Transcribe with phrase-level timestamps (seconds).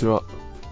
[0.00, 0.22] にちは。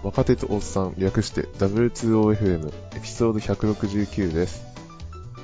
[0.01, 4.63] 若手とおっさん、略して W2OFM エピソード169です。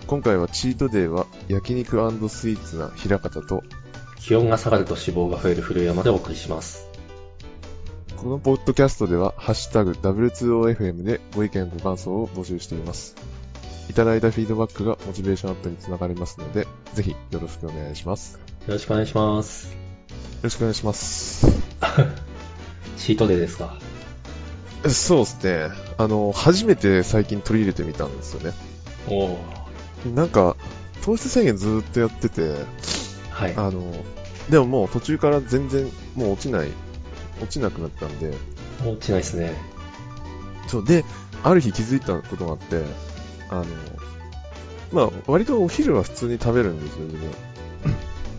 [0.08, 1.98] 今回はチートデーは焼肉
[2.28, 3.62] スイーツな平方と、
[4.20, 6.88] 気温が下がると脂肪が増える古山でお送りします。
[8.18, 13.16] このポッドキャストでは、ハッシュタグ W2OFM でご意見ご感想を募集しています。
[13.88, 16.66] いただいたフィードバックがモチベーションアップにつながりますので、
[16.96, 18.40] ぜひよろしくお願いします。
[18.40, 19.78] よよろしくお願いします。
[20.42, 21.46] ろしくお願いします。
[22.98, 23.78] チートデーですか？
[24.90, 25.70] そうですね。
[25.98, 28.54] あの、初めて最近取り入れてみたんですよね。
[29.08, 29.40] おお
[30.14, 30.56] なんか、
[31.04, 32.54] 糖質制限ずーっとやってて、
[33.32, 33.54] はい。
[33.56, 33.92] あの、
[34.50, 36.70] でももう途中から全然もう落ちない、
[37.42, 38.34] 落ちなくなったんで、
[38.86, 39.54] 落ちないですね。
[40.68, 41.04] そう、で、
[41.44, 42.84] ある日気づいたことがあって、
[43.50, 43.66] あの、
[44.92, 47.32] まあ、割とお昼は普通に食べるんですよ、自分。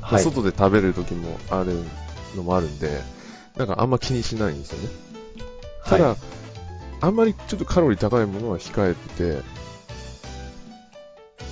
[0.01, 0.23] はい。
[0.23, 1.83] 外で食べる時もある
[2.37, 3.01] のもあるんで、
[3.57, 4.89] なんかあんま気にしないんですよね。
[5.85, 6.17] ただ、はい
[6.99, 9.43] あんまりちょっとカロリー高いものは控えてて、っ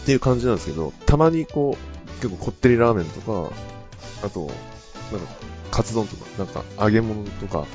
[0.06, 3.52] ていう感じなんですけど、たまにこう、結構こってりラーメンとか、
[4.24, 4.46] あと、
[5.12, 5.26] なんか、
[5.70, 7.66] カツ丼とか、なんか揚げ物とか、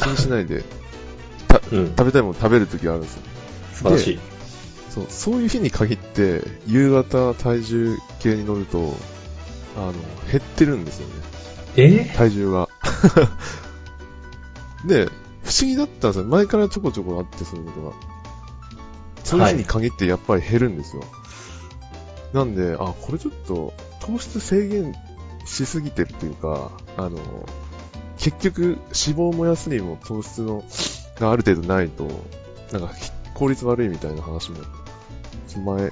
[0.00, 0.64] 気にしないで、
[1.70, 1.86] うん。
[1.96, 3.22] 食べたいもの食べる時があるんですよ。
[3.74, 4.18] 素晴らしい。
[4.90, 8.96] そう、そういう日に限って、夕方体重計に乗ると、
[9.76, 9.92] あの、
[10.30, 11.14] 減ってるんですよね。
[11.76, 12.04] え？
[12.16, 12.67] 体重が。
[14.86, 15.06] で、
[15.44, 16.24] 不思議だったんですよ。
[16.26, 17.92] 前からちょこちょこあって、そういうことが。
[19.24, 21.04] そういう日に限ってやっぱり減るんですよ。
[22.32, 24.94] なんで、あ、これちょっと糖質制限
[25.44, 27.18] しすぎてるっていうか、あの、
[28.18, 28.78] 結局脂
[29.16, 30.64] 肪を燃やすにも糖質の
[31.18, 32.08] がある程度ないと、
[32.72, 34.58] なんかひ効率悪いみたいな話も、
[35.64, 35.90] 前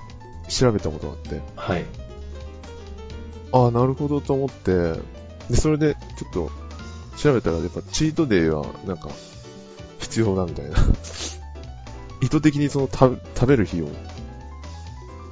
[0.48, 1.84] 調べたことがあって、はい。
[3.52, 4.94] ああ、なるほどと思って、
[5.50, 6.65] で、それで、ちょっと、
[7.16, 9.08] 調べたら、やっぱ、チートデイは、なんか、
[9.98, 10.76] 必要だみたいな。
[12.20, 13.88] 意図的にその、た食べる日を、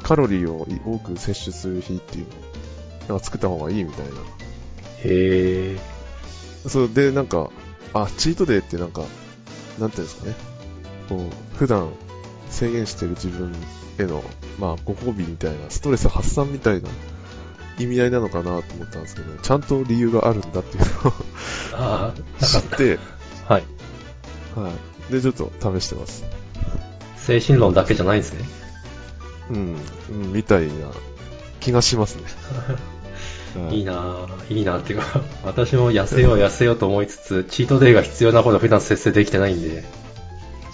[0.02, 4.12] カロリーを多く摂取する日っていうのを、なんか作った方がいいみたいな。
[5.04, 5.78] へえ。
[6.68, 7.50] そう、で、なんか、
[7.92, 9.04] あ、チートデイってなんか、
[9.78, 10.34] なんていうんですかね。
[11.08, 11.90] こう、普段
[12.50, 13.54] 制限してる自分
[13.98, 14.22] への、
[14.58, 16.88] まあ、ご褒美みたいな、ストレス発散みたいな
[17.78, 21.14] 意味合いなのかなと思ったんですけど、ちゃんと理由があるんだっていうのを
[21.74, 22.98] あ知って、
[23.48, 23.62] あ、はい。
[24.54, 24.70] は
[25.08, 25.12] い。
[25.12, 26.24] で、ちょっと試してます。
[27.16, 28.44] 精神論だけじゃないんですね。
[29.50, 29.76] うん、
[30.10, 30.72] うん、みたいな
[31.60, 32.22] 気がしますね。
[32.68, 32.94] はい
[33.70, 39.84] いいなぁ、いいなぁっていうか、 私も痩せよう痩せようと思いつつ、チートデイが必要なことを普段節制できてないんで、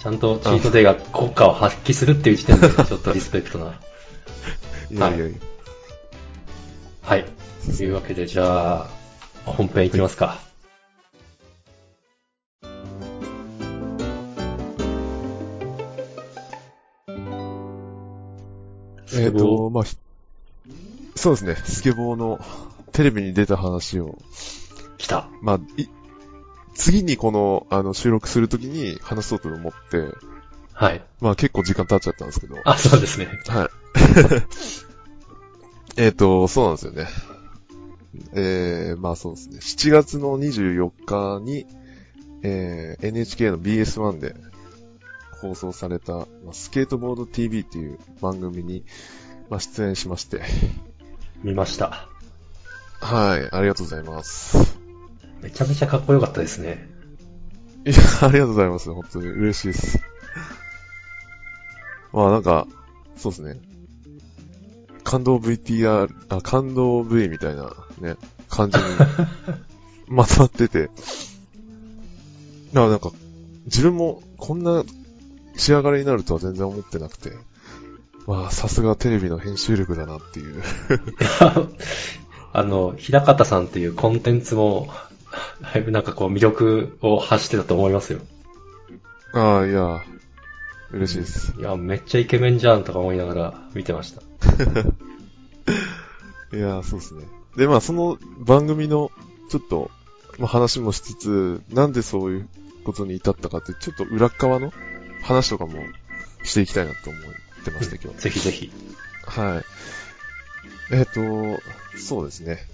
[0.01, 3.75] ちゃんとチートデイが効果を発揮するっていう時点で、ちょっとリスペクトな。
[4.89, 5.25] いやいやいや。
[5.25, 5.50] はい。
[7.19, 8.89] というわけで、じゃあ、
[9.45, 10.39] 本編いきますか。
[19.13, 19.97] えっ、と、まあ、ひ
[21.15, 22.39] そうですね、スケボーの
[22.93, 24.17] テレビに出た話を、
[24.97, 25.27] 来た。
[25.41, 25.87] まあ、い
[26.75, 30.15] 次にこの、あの、収録するときに話そうと思って、
[30.73, 31.01] はい。
[31.19, 33.27] まあ結構時間経っちゃったんですけど、あ、そうですね。
[33.47, 33.69] はい。
[35.97, 37.07] えっと、そうなんですよね。
[38.33, 39.57] えー、まあそうですね。
[39.59, 41.65] 7月の24日に、
[42.43, 44.35] えー、NHK の BS1 で
[45.41, 48.83] 放送された、まあ、スケートボード TV っていう番組に、
[49.49, 50.41] まあ、出演しまして。
[51.43, 52.07] 見ました。
[53.01, 54.77] はい、ありがとうございます。
[55.41, 56.87] めちゃめちゃかっこよかったですね。
[57.85, 58.93] いや、ありがとうございます。
[58.93, 59.99] 本当に嬉しいです。
[62.13, 62.67] まあなんか、
[63.17, 63.70] そうですね。
[65.11, 68.15] 感動 VTR、あ、感動 V みたいなね、
[68.47, 68.85] 感じに
[70.07, 70.83] まとまってて。
[70.83, 70.93] だか
[72.73, 73.11] らなんか、
[73.65, 74.85] 自分もこんな
[75.57, 77.33] 仕上がりになるとは全然思ってなくて。
[78.25, 80.63] まあ、さすがテレビの編集力だなっていう。
[82.53, 84.87] あの、平方さんっていうコンテンツも、
[85.61, 88.19] だいぶなんかこう魅力を発してたと思いますよ。
[89.33, 90.01] ああ、いや、
[90.93, 91.53] 嬉しいです。
[91.57, 94.21] いや、めっちゃイケメンじゃんとか思いながら見てました。
[96.55, 97.25] いや、そうですね。
[97.55, 99.11] で、まあ、その番組の、
[99.49, 99.89] ちょっと、
[100.37, 102.49] まあ、話もしつつ、なんでそういう
[102.83, 104.73] ことに至ったかって、ちょっと裏っ側の
[105.21, 105.73] 話とかも
[106.43, 107.23] していきたいなと思っ
[107.63, 108.19] てました、今日。
[108.19, 108.71] ぜひぜひ。
[109.25, 109.61] は
[110.91, 110.93] い。
[110.93, 111.21] えっ、と、
[111.97, 112.67] そうですね。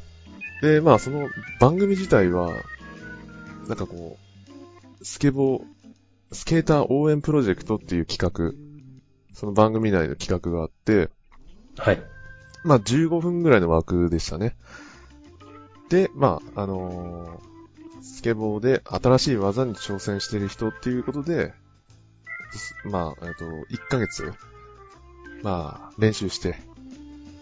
[0.62, 1.30] で、まあ、その
[1.60, 2.52] 番組自体は、
[3.68, 4.18] なんかこ
[5.02, 5.62] う、スケボー、
[6.32, 8.54] スケーター応援プロジェクトっていう企画、
[9.34, 11.10] その番組内の企画があって、
[11.78, 12.02] はい。
[12.64, 14.56] まあ15分ぐらいの枠でしたね。
[15.90, 17.58] で、まあ、あのー
[18.18, 21.54] スケボーで新しい技に挑戦している人っていうことで、
[22.86, 24.34] まあ、えっと、1ヶ月、
[25.44, 26.56] まあ、練習して、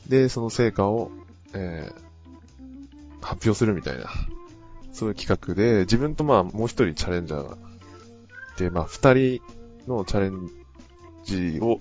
[0.08, 1.12] で、その成果を、
[1.54, 4.10] えー、発表するみたいな、
[4.92, 7.58] そういう企画で、自分とまあ、もう一人チャレンジャーが
[8.70, 9.42] まあ、二人
[9.88, 10.50] のチャレン
[11.24, 11.80] ジを、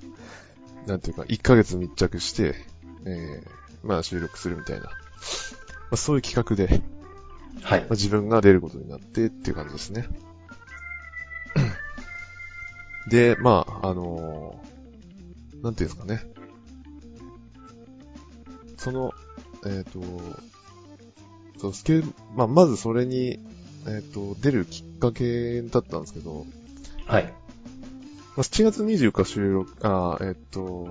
[0.87, 2.55] なんていうか、1ヶ月密着して、
[3.06, 4.91] えー、まあ、収録するみたいな、ま
[5.93, 6.82] あ、そういう企画で、
[7.62, 7.91] はいまあ、。
[7.91, 10.09] 自分が出ることになってっていう感じですね。
[13.09, 14.75] で、まあ、あのー
[15.65, 16.23] なんていうんですかね。
[18.77, 19.15] その、
[19.67, 19.99] えっ、と、
[21.59, 23.38] そう、スケール、まあ、まずそれに、
[23.88, 26.44] えっ、と、出るきっかけだったんですけど、
[27.06, 27.25] はい。
[27.25, 27.31] ま
[28.39, 30.89] あ、7月24日収録、あーえっ、と、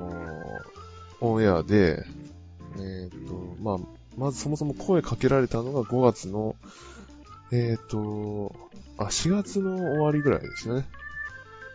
[1.20, 2.06] オンエアで、
[2.78, 3.78] えっ、と、まあ、
[4.18, 6.56] まずそもそも声かけられたのが5月の、
[7.52, 8.56] えっ、と、
[8.98, 10.86] あ、4月の終わりぐらいですね。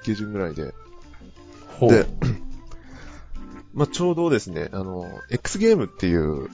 [0.05, 0.73] 下旬ぐらいで。
[1.79, 1.90] ほう。
[1.90, 2.06] で
[3.75, 6.49] まあ、ちょうどですね、あの、X ゲームっていう、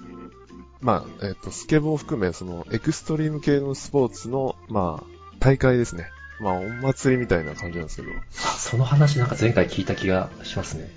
[0.80, 6.10] まあ、えっ、と、スケボーを含め、その、エクストリーム系のスポーツの、まあ、大会ですね。
[6.40, 8.08] まあ、お祭りみたいな感じなんですけど。
[8.10, 10.90] あその話なんか前回聞いた気がしますね。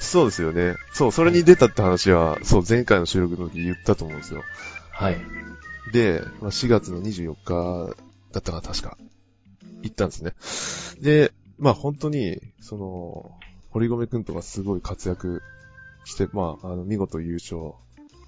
[0.00, 0.76] そうですよね。
[0.92, 4.42] そう、それに出たって話は、そう、前回の収録の時言ったと思うんですよ。
[4.90, 5.18] はい。
[5.92, 7.94] で、まあ、4月の24日
[8.32, 8.96] だったかな、確か。
[9.82, 10.34] 行ったんですね。
[11.00, 13.32] で、まあ本当に、その、
[13.70, 15.42] 堀米くんとかすごい活躍
[16.04, 17.72] して、まあ、あの、見事優勝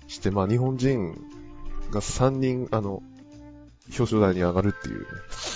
[0.08, 1.12] して、まあ日本人
[1.90, 3.02] が3人、あの、
[3.96, 5.06] 表彰台に上がるっていうね、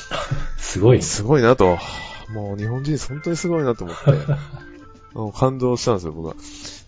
[0.59, 1.03] すごい。
[1.03, 1.79] すごいなと。
[2.31, 4.13] もう日本人本当にすごいなと思って、
[5.15, 6.37] もう感動したんですよ、僕は。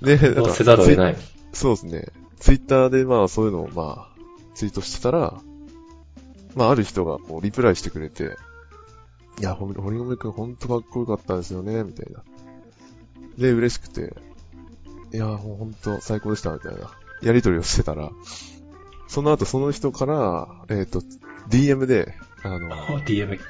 [0.03, 1.17] で、なんかせざるを得ない。
[1.53, 2.09] そうですね。
[2.39, 4.21] ツイッターでまあそういうのをまあ、
[4.55, 5.35] ツイートしてたら、
[6.55, 8.37] まあある人がこうリプライしてくれて、
[9.39, 12.23] いや、堀米くんほんとかっこよかったですよね、みたいな。
[13.37, 14.15] で、嬉しくて、
[15.13, 16.91] いや、もうほんと最高でした、みたいな。
[17.23, 18.11] やりとりをしてたら、
[19.09, 21.03] その後その人から、えっ、と、
[21.49, 23.41] DM で、あの、DM。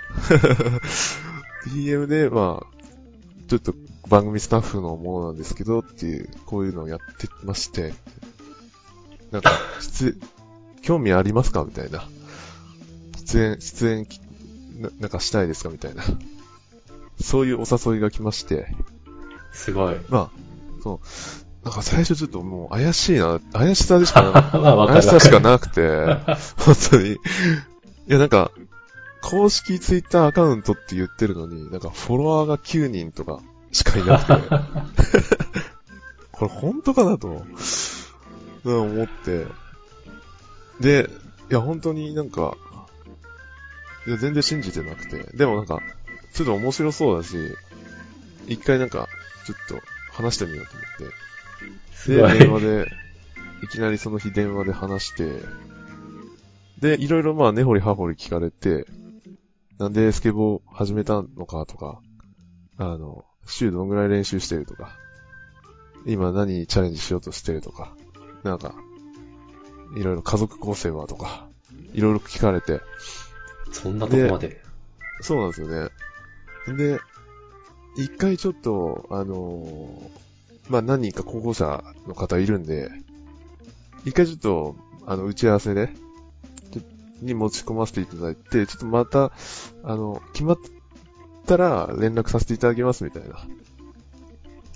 [1.66, 2.76] DM で、まあ、
[3.48, 3.74] ちょっと
[4.08, 7.94] 番組スタッフのものなんですけどっていう、こういうのをやってまして、
[9.30, 9.50] なんか、
[9.80, 10.14] 出、
[10.82, 12.04] 興味ありますかみたいな。
[13.26, 14.20] 出演、出演き
[14.78, 16.04] な、なんかしたいですかみたいな。
[17.20, 18.68] そういうお誘いが来まして、
[19.52, 19.96] すごい。
[20.08, 25.40] まあ、そう、なんか最初ちょっともう怪しいな、怪しさでしかな まあ、怪しさしか。
[25.40, 25.88] なくて、
[26.56, 27.16] 本当に。
[28.08, 28.52] いや、なんか、
[29.22, 33.40] 公式ツイッターアカウントって言ってるのに、なんかフォロワーが9人とか
[33.72, 34.48] しかいなくて、
[36.30, 37.44] これ本当かなと、
[38.64, 39.46] うん思って。
[40.80, 41.10] で、
[41.50, 42.56] いや、本当になんか、
[44.06, 45.80] いや、全然信じてなくて、でもなんか、
[46.32, 47.36] ちょっと面白そうだし、
[48.46, 49.08] 一回なんか、
[49.46, 49.82] ちょっと
[50.12, 51.12] 話してみようと思っ
[52.04, 52.38] て、で。
[52.38, 52.92] 電話で、
[53.64, 55.40] いきなりその日電話で話して、
[56.78, 58.86] で、いろいろまあ根掘り葉掘り聞かれて、
[59.78, 62.00] なんでスケボー始めたのかとか、
[62.78, 64.96] あの、週どのぐらい練習してるとか、
[66.06, 67.94] 今何にチャレンジしようとしてるとか、
[68.42, 68.74] なんか、
[69.96, 71.48] いろいろ家族構成はとか、
[71.92, 72.80] いろいろ聞かれて、
[73.72, 74.62] そんなとこまで。
[75.20, 75.90] そうなんですよね。
[76.76, 77.00] で、
[77.96, 80.26] 一回ちょっと、あのー
[80.68, 82.90] まあ、何人か候補者の方いるんで、
[84.04, 85.90] 一回ちょっと、あの、打ち合わせで、
[87.20, 89.32] に持ち込ませていただいて、ちょっとまた、
[89.82, 90.58] あの、決まっ
[91.46, 93.36] たら連絡させていただきますみたいな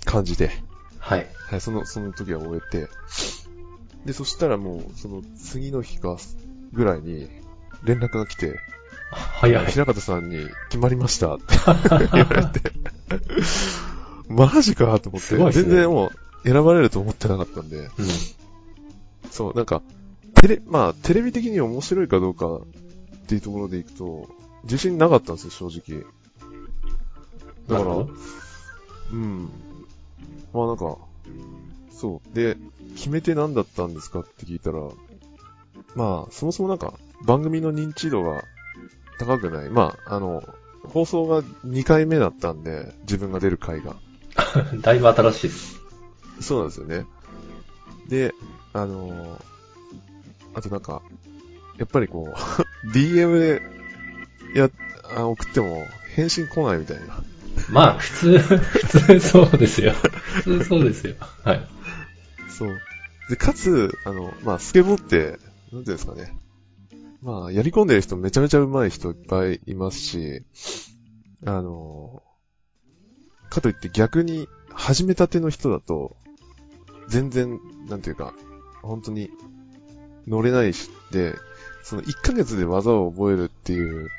[0.05, 0.51] 感じで、
[0.99, 1.27] はい。
[1.49, 2.87] はい、その、その時は終えて、
[4.05, 6.17] で、そしたらもう、その次の日か、
[6.73, 7.27] ぐらいに
[7.83, 8.59] 連絡が来て、
[9.11, 9.65] 早い。
[9.65, 11.35] 平方さんに決まりました。
[11.35, 11.43] って
[12.13, 12.71] 言われて、
[14.29, 15.51] マジかと思って、ね。
[15.51, 16.11] 全然も
[16.43, 17.89] う選ばれると思ってなかったんで、うん。
[19.29, 19.81] そう、なんか、
[20.41, 22.61] テレ、まあ、テレビ的に面白いかどうかっ
[23.27, 24.27] ていうところでいくと、
[24.63, 26.03] 自信なかったんですよ、正直。
[27.67, 27.95] だから
[29.11, 29.49] うん。
[30.51, 30.97] まあなんか、
[31.91, 32.35] そう。
[32.35, 32.57] で、
[32.95, 34.79] 決め手何だったんですかって聞いたら、
[35.93, 38.43] まあ、そもそもなんか、番組の認知度が
[39.19, 39.69] 高くない。
[39.69, 40.43] まあ、あの、
[40.83, 43.95] 放送が2回目だったんで、自分が出る回が。
[44.81, 45.81] だいぶ新しいです。
[46.41, 47.05] そうなんですよね。
[48.07, 48.33] で、
[48.73, 49.39] あの
[50.53, 51.01] あとなんか、
[51.77, 53.61] やっぱりこう、DM で、
[54.55, 54.69] や、
[55.15, 57.23] あ送っても、返信来ないみたいな。
[57.69, 59.93] まあ、普通、普通そうですよ。
[59.93, 61.15] 普通そうですよ。
[61.43, 61.67] はい。
[62.49, 62.77] そう。
[63.29, 65.39] で、かつ、あの、まあ、スケボーって、なんてい
[65.75, 66.37] うんですかね。
[67.21, 70.43] まあ、やり込んでる人めちゃめちゃ上手い人いっぱいいますし、
[71.45, 72.23] あの、
[73.49, 76.15] かといって逆に始めたての人だと、
[77.07, 78.33] 全然、なんていうか、
[78.81, 79.29] 本当に
[80.31, 81.35] 乗れないし、で、
[81.83, 84.09] その1ヶ月で技を覚えるっていう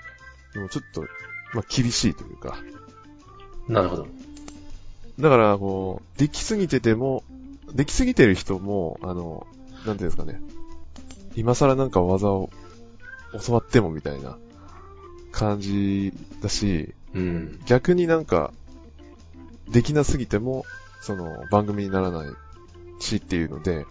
[0.55, 1.01] のもちょっと、
[1.55, 2.59] まあ厳しいというか。
[3.67, 4.07] なるほど。
[5.19, 7.25] だから、こう、できすぎてても、
[7.73, 9.47] できすぎてる人も、あの、
[9.87, 10.41] なんていうんですかね。
[11.35, 12.51] 今更なんか技を
[13.47, 14.37] 教わってもみたいな
[15.31, 17.61] 感じだし、うん。
[17.65, 18.53] 逆になんか、
[19.71, 20.67] できなすぎても、
[21.01, 22.27] その、番組にならない
[23.01, 23.87] しっていうので、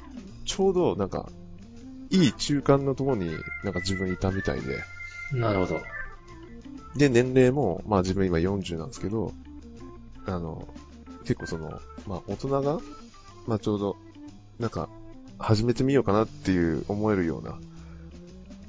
[0.46, 1.30] ちょうどなんか、
[2.12, 3.32] いい中間のところに
[3.64, 4.84] なんか自分いたみたいで、
[5.34, 5.82] なるほど。
[6.96, 9.34] で、年齢も、まあ自分今40なんですけど、
[10.26, 10.68] あの、
[11.24, 12.80] 結構その、まあ大人が、
[13.48, 13.96] まあちょうど、
[14.60, 14.90] なんか、
[15.40, 17.58] 始めてみようかなっていう思えるような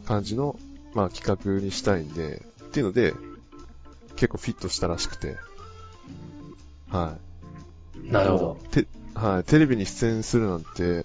[0.06, 0.56] 感じの、
[0.94, 3.12] まあ企画にしたいんで、っていうので、
[4.14, 5.36] 結構フィットしたらしくて、
[6.90, 7.16] は
[8.08, 8.12] い。
[8.12, 8.58] なるほど。
[8.70, 11.04] て、はい、テレビに出演するなんて、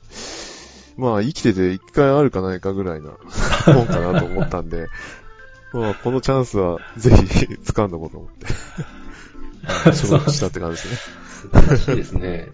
[0.97, 3.11] まあ生きてて一回あるかないかぐらいな
[3.73, 4.87] もんかなと思ったんで、
[5.73, 7.17] まあこのチャンスはぜひ
[7.65, 8.51] 掴んどこうと思って、は
[9.91, 10.97] い所属したって感じですね。
[11.41, 12.47] 素晴らしいですね。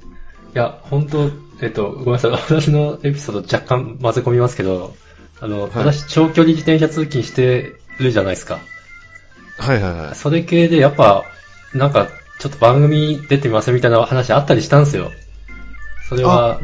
[0.56, 1.30] いや、本当
[1.62, 2.32] えっと、ごめんなさい。
[2.32, 4.96] 私のエピソード若干混ぜ込みますけど、
[5.40, 8.60] あの、はい私長距離自転車通勤してるじゃないですか。
[9.58, 10.16] はいはいはい。
[10.16, 11.24] それ系でやっぱ、
[11.74, 12.08] なんか、
[12.40, 15.12] ちょっと番組出てみませんみたいな話あったりしたんですよ。
[16.16, 16.60] それあ、は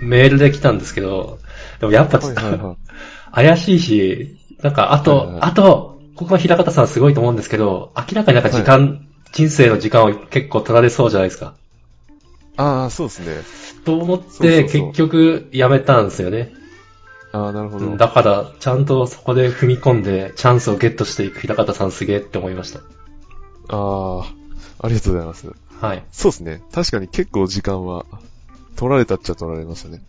[0.00, 1.38] メールで来たんですけど、
[1.80, 2.76] でもやっぱちょっと、はいはいはい。
[3.34, 11.54] 怪しいし、なんかあと、はいはいあと、ここは平方さんすごいと思うんですけど、明らかになんか時間、人生の時間を結構取られそうじゃないですか。
[12.56, 13.42] ああ、そうですね。
[13.84, 16.52] と思って、結局やめたんですよね。
[17.32, 17.96] ああ、なるほど。
[17.96, 22.80] だから、ちゃんとそこで踏み込んで、チャンスをゲットしていく平方さんすげえって思いました。
[23.68, 24.26] ああ、
[24.80, 25.50] ありがとうございます。
[25.80, 26.04] はい。
[26.12, 26.62] そうですね。
[26.72, 28.04] 確かに結構時間は、
[28.76, 30.02] 取られたっちゃ取られましたね。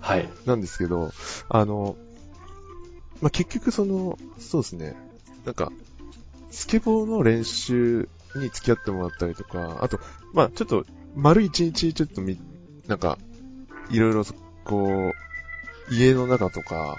[0.00, 0.28] はい。
[0.44, 1.10] なんですけど、
[1.48, 1.96] あの、
[3.20, 4.94] まあ、結局その、そうですね。
[5.44, 5.72] なんか、
[6.50, 9.98] スケボーの練習に付き合ってもらったりとか、あと、
[10.32, 12.38] まあ、ちょっと、丸一日ちょっとみ、
[12.86, 13.18] なんか、
[13.90, 15.12] いろいろそ、こ
[15.90, 16.98] う、家の中とか、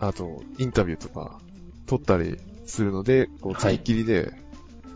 [0.00, 1.38] あと、インタビューとか、
[1.86, 4.32] 撮ったりするので、こう、はい付きっきりで、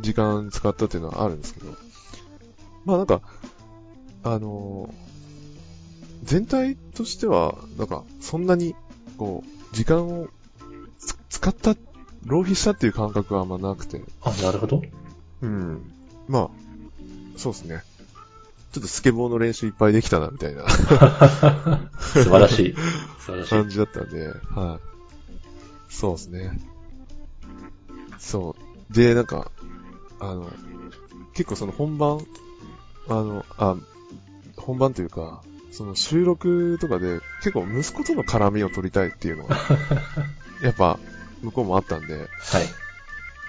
[0.00, 1.76] 時間使ったっていうのはあるんですけど、
[2.84, 3.20] まあなんか、
[4.22, 4.92] あの
[6.22, 8.74] 全体としては、なんか、そんなに、
[9.16, 10.28] こう、時間を
[10.98, 11.74] つ使った、
[12.26, 14.82] 浪費したっていう感覚はあんまなくて、あ、なるほど。
[15.40, 15.92] うん。
[16.28, 16.50] まあ、
[17.36, 17.82] そうですね。
[18.72, 20.68] ちょっとスケボーの練習いっぱいできたな、みたいな
[21.98, 22.74] 素晴らしい。
[23.18, 23.50] 素晴らしい。
[23.50, 25.92] 感じだったんで、はい。
[25.92, 26.60] そうですね。
[28.18, 28.54] そ
[28.90, 28.94] う。
[28.94, 29.50] で、なんか、
[30.20, 30.48] あの、
[31.32, 32.20] 結構その本番、
[33.08, 33.76] あの、あ、
[34.56, 39.56] 本番というか、その収録とかで結構息子との絡みを取りたいっていうのが、
[40.62, 40.98] やっぱ
[41.42, 42.28] 向こうもあったんで、はい。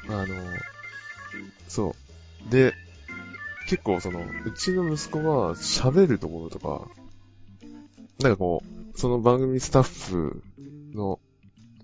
[0.07, 0.35] あの、
[1.67, 1.95] そ
[2.47, 2.51] う。
[2.51, 2.73] で、
[3.67, 6.87] 結構その、うちの息子が喋るところとか、
[8.19, 10.43] なんかこう、その番組スタッフ
[10.93, 11.19] の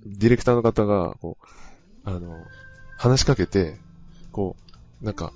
[0.06, 2.46] ディレクターの方が、こう、あの、
[2.98, 3.78] 話しかけて、
[4.32, 4.56] こ
[5.02, 5.34] う、なんか、こ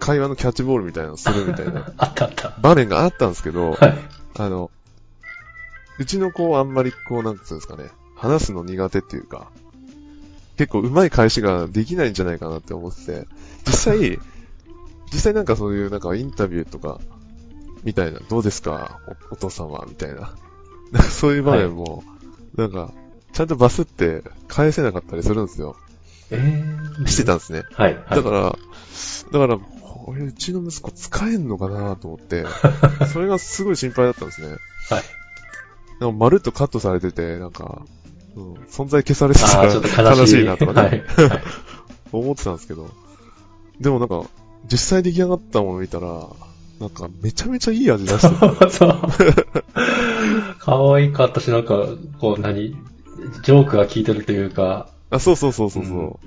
[0.00, 2.54] 会話のキャッチボールみたいなのするみたいな あったあった。
[2.60, 3.98] 場面があったんですけど、はい。
[4.38, 4.70] あの、
[5.98, 9.50] うちの子はあんまりこう、なんつうんですかね、話すの苦手っていうか、
[10.56, 13.28] 結構上手い返しができないんじゃないかなって思ってて、
[13.66, 14.18] 実際、
[15.12, 17.00] 実際なんかそういうなんかインタビューとか、
[17.84, 20.32] みたいな、どうですかおお父さんはみたいな。
[20.92, 22.04] なんかそういう場面も、
[22.56, 22.92] なんか、
[23.32, 25.76] ちゃんとバスって返せなかったりするんですよ。
[26.30, 27.06] えー。
[27.06, 27.64] してたんですね。
[27.72, 27.94] はい。
[27.94, 28.04] はい。
[28.10, 28.58] だから、
[29.32, 29.58] だから、
[30.10, 32.44] これうちの息子使えんのかなと思って、
[33.12, 34.48] それがすごい心配だったんですね。
[34.48, 34.58] はい。
[36.00, 37.82] なんかまるっとカットされてて、なんか、
[38.34, 40.44] うん、存在消されてたああ、ちょっと悲しい。
[40.44, 41.28] なとかね、はい。
[41.28, 41.42] は い
[42.10, 42.90] 思ってたんですけど、
[43.78, 44.24] でもなんか、
[44.68, 46.26] 実際出来上がったもの見たら、
[46.80, 48.66] なんかめちゃめちゃいい味出してた。
[48.70, 49.00] そう。
[50.58, 51.86] 可愛かったし、なんか、
[52.18, 56.20] こう何、ジョークが効いてるというか、あ、そうそうそうそうそ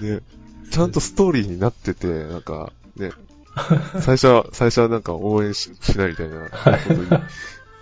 [0.00, 0.20] う、ね。
[0.70, 3.12] ちゃんとストーリーになってて、なんか、ね、
[4.00, 6.50] 最初は、最初はなんか応援ししないみたいなこ
[6.88, 7.08] とに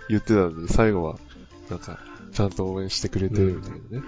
[0.09, 1.17] 言ってたのに、最後は、
[1.69, 1.99] なんか、
[2.33, 4.03] ちゃんと応援してくれてるみたいなね。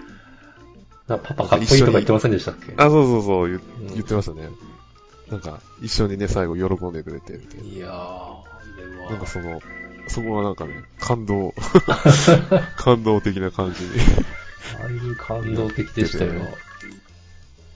[1.08, 2.74] なパパかっこいいとか言ってませんでしたっけ？
[2.76, 4.48] あ、そうそうそう、言うん言ってましたね。
[5.30, 9.10] なんか、一緒にね、最後喜んでくれて、みたいいやー、でな。
[9.10, 9.60] なんかも、その、
[10.08, 11.54] そこはなんかね、感動、
[12.76, 13.90] 感動的な感じに。
[14.80, 16.32] ああいう感動的でしたよ。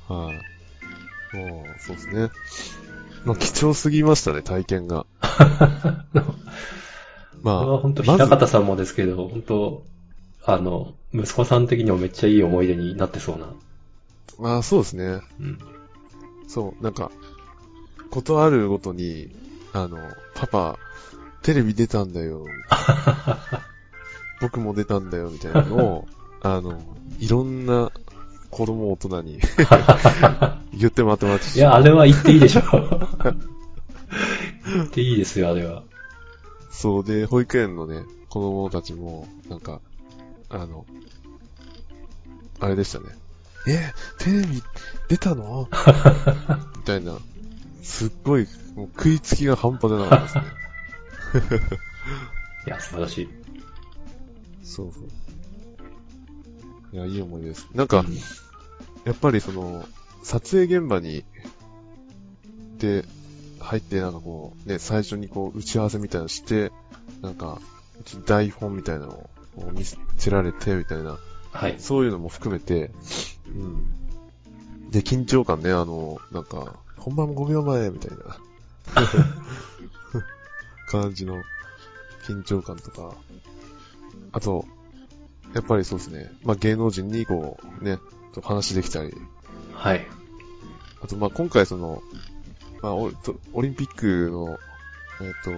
[0.08, 0.32] は
[1.32, 1.36] い。
[1.36, 2.30] もう、そうですね。
[3.26, 5.04] まあ、貴重すぎましたね、体験が。
[7.42, 9.82] まあ、これは本当、平方さんもですけど、本当、
[10.44, 13.48] あの、息子さん的にもめっちゃいい思い出になってそうな。
[14.38, 15.20] まあ、そうですね。
[15.40, 15.58] うん。
[16.46, 17.10] そう、なんか、
[18.10, 19.34] ことあるごとに、
[19.72, 19.98] あの、
[20.36, 20.78] パパ、
[21.42, 22.46] テレビ出たんだよ、
[24.40, 26.08] 僕も出たんだよ、みたいなのを、
[26.42, 26.80] あの、
[27.18, 27.90] いろんな
[28.50, 29.40] 子供大人に
[30.78, 32.62] 言ってもらってましたいや、あれは言っていいでしょ。
[34.66, 35.82] 言っていいですよ、あれは。
[36.70, 39.80] そうで、保育園のね、子供たちも、なんか、
[40.48, 40.84] あの、
[42.60, 43.06] あれでしたね。
[43.66, 44.62] え、テレビ
[45.08, 45.68] 出たの？
[46.76, 47.18] みたいな。
[47.82, 50.42] すっごい、もう食いつきが半端でなかったですね。
[52.66, 53.28] いや、素晴らしい。
[54.62, 55.04] そうそう。
[56.92, 57.66] いや、いい思い出です。
[57.74, 58.04] なんか、
[59.04, 59.84] やっぱりその、
[60.26, 61.24] 撮影現場に、
[62.78, 63.04] で、
[63.60, 66.72] 入って、なんかこう、ね、最初にこう、打ち合わせみたいなのして、
[67.22, 67.60] なんか、
[68.26, 71.20] 台本みたいなのを見せられて、みたいな、
[71.52, 71.76] はい。
[71.78, 72.90] そういうのも含めて、
[73.46, 74.90] うん。
[74.90, 78.38] で、緊張感ね、あの、なんか、本番5秒前、みたいな、
[80.90, 81.40] 感じの
[82.26, 83.14] 緊張感とか、
[84.32, 84.64] あと、
[85.54, 88.00] やっぱりそうですね、まあ芸能人にこう、ね、
[88.32, 89.14] と話できたり、
[89.72, 90.06] はい。
[91.02, 92.02] あとまあ今回その、
[92.82, 94.58] まあオとオリンピックの、
[95.20, 95.52] えっ、と、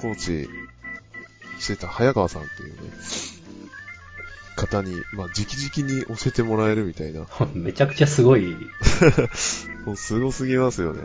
[0.00, 0.48] コーチ
[1.58, 2.90] してた早川さんっていうね、
[4.56, 8.56] 方に、まあ直々に教えてもらえるみたいな、 めちゃくちゃすごい、
[9.84, 11.02] もうすごすぎますよね。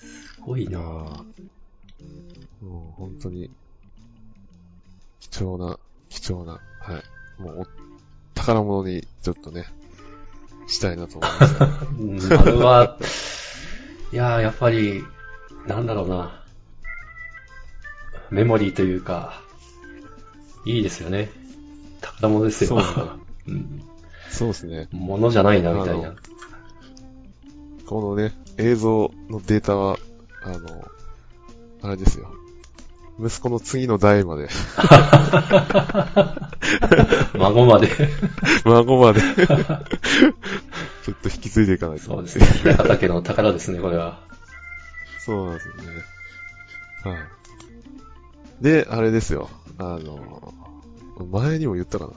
[0.00, 1.24] すごいなも
[2.62, 3.50] う本当に、
[5.20, 6.98] 貴重な、貴重な、は
[7.38, 7.42] い。
[7.42, 7.66] もうお、
[8.34, 9.66] 宝物にちょっとね、
[10.66, 11.64] したいなと思いました。
[11.64, 12.98] うんあれは、
[14.12, 15.04] いやー、やっぱり、
[15.66, 16.42] なんだろうな。
[18.30, 19.40] メモリーというか、
[20.64, 21.30] いいですよね。
[22.00, 22.68] 宝物ですよ。
[22.68, 23.16] そうなんだ
[23.48, 23.82] うん
[24.30, 24.88] そうですね。
[24.90, 26.14] ものじゃないな、みたいな。
[27.86, 29.98] このね、映像のデータは、
[30.42, 30.90] あの、
[31.82, 32.28] あれですよ。
[33.18, 34.50] 息子の次の代まで、
[37.38, 37.88] 孫まで。
[38.64, 39.46] 孫まで、 ちょ
[41.12, 42.04] っと引き継いでいかないと。
[42.04, 42.46] そうですね。
[42.46, 44.20] 平方家の宝ですね、これは。
[45.18, 45.82] そうなんですよね。
[47.04, 47.18] はい。
[48.60, 49.48] で、あれですよ。
[49.78, 50.52] あの、
[51.30, 52.12] 前にも言ったかな。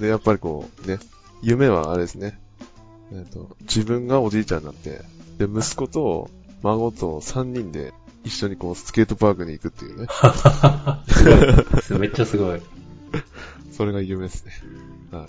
[0.00, 0.98] で、やっぱりこう、ね、
[1.40, 2.40] 夢はあれですね。
[3.12, 5.02] えっ、と、自分がおじいちゃんになって、
[5.38, 6.30] で、息子と
[6.62, 7.92] 孫と3人で
[8.24, 10.08] 一緒にこう、スケートパークに行くっていうね。
[11.08, 11.24] す
[11.90, 11.98] ごい。
[12.00, 12.62] めっちゃすごい。
[13.72, 14.52] それが夢ですね。
[15.10, 15.28] は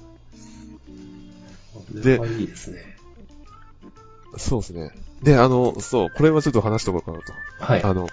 [1.93, 2.01] い。
[2.01, 2.97] で、いいですね。
[4.38, 4.91] そうですね。
[5.23, 7.34] で、あの、そう、これはちょっと話しておこうかなと。
[7.60, 7.84] はい。
[7.84, 8.08] あの、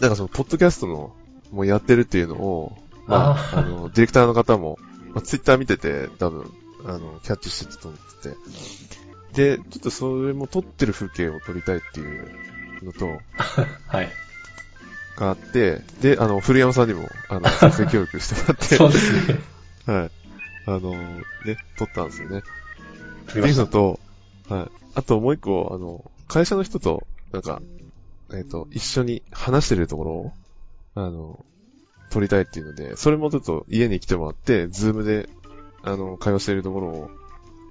[0.00, 1.14] なんかその、ポッドキャストの、
[1.50, 2.76] もうやってるっていうのを、
[3.06, 4.78] まあ、あの、ディレクターの方も、
[5.12, 6.50] まあ、ツイッター見てて、多分、
[6.84, 9.56] あの、キャッチしてたと思ってて。
[9.56, 12.30] で、ちょっとそれも撮ってる風景を撮りたいっていう
[12.82, 13.20] のと、
[13.86, 14.12] はい。
[15.16, 19.40] があって、で、あの、古山さんにも、あの、撮影教育してもらって、そうですね。
[19.86, 20.10] はい。
[20.66, 22.38] あの、ね、撮ったんですよね。
[22.38, 24.00] っていうのと、
[24.48, 24.70] はい。
[24.94, 27.60] あともう一個、あの、会社の人と、なんか、
[28.32, 30.32] えっ、と、一緒に話してるところを、
[30.94, 31.44] あの、
[32.10, 35.28] 撮りたいっていうので、それもちょっと家に来てもらって、ズームで、
[35.82, 37.10] あの、会話してるところを